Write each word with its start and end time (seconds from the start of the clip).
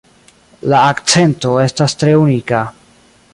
La 0.71 0.79
akcento 0.93 1.53
estas 1.65 1.95
tre 2.05 2.17
unika. 2.23 2.63